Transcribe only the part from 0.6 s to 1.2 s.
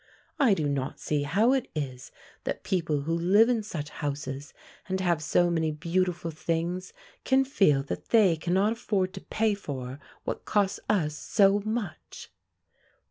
not